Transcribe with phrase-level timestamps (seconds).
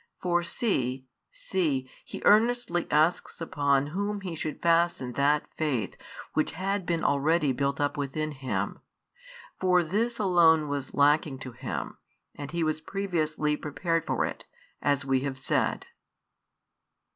[0.19, 5.95] For see, see, he earnestly asks upon whom he should fasten that faith
[6.33, 8.79] which had been already built up within him.
[9.59, 11.97] For this alone was lacking to him,
[12.33, 14.45] and he was previously prepared for it,
[14.81, 15.85] as we have said.